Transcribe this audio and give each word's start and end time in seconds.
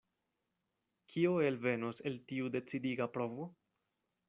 Kio 1.13 1.33
elvenos 1.51 2.03
el 2.13 2.17
tiu 2.33 2.51
decidiga 2.57 3.11
provo? 3.19 3.49